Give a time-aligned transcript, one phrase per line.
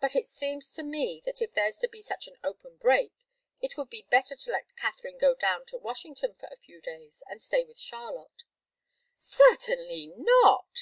[0.00, 3.14] "But it seems to me that if there's to be such an open break,
[3.58, 7.22] it would be better to let Katharine go down to Washington for a few days
[7.26, 8.42] and stay with Charlotte."
[9.16, 10.66] "Certainly not!"